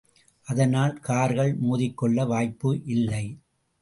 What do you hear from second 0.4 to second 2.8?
அதனால் கார்கள் மோதிக்கொள்ள வாய்ப்பு